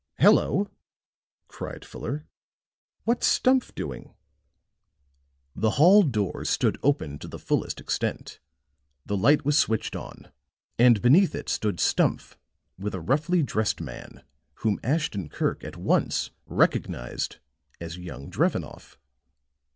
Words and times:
"Hello," 0.17 0.67
cried 1.47 1.85
Fuller, 1.85 2.25
"what's 3.03 3.27
Stumph 3.27 3.75
doing?" 3.75 4.15
The 5.55 5.69
hall 5.77 6.01
door 6.01 6.43
stood 6.43 6.79
open 6.81 7.19
to 7.19 7.27
the 7.27 7.37
fullest 7.37 7.79
extent; 7.79 8.39
the 9.05 9.15
light 9.15 9.45
was 9.45 9.59
switched 9.59 9.95
on, 9.95 10.31
and 10.79 11.03
beneath 11.03 11.35
it 11.35 11.49
stood 11.49 11.79
Stumph 11.79 12.35
with 12.79 12.95
a 12.95 12.99
roughly 12.99 13.43
dressed 13.43 13.79
man 13.79 14.23
whom 14.65 14.79
Ashton 14.83 15.29
Kirk 15.29 15.63
an 15.63 15.73
once 15.83 16.31
recognized 16.47 17.37
as 17.79 17.99
young 17.99 18.31
Drevenoff. 18.31 18.97